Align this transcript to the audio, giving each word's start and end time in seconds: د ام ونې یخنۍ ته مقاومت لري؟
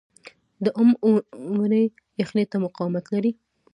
د 0.63 0.65
ام 0.79 0.89
ونې 1.59 1.83
یخنۍ 2.21 2.45
ته 2.51 2.57
مقاومت 2.65 3.05
لري؟ 3.13 3.31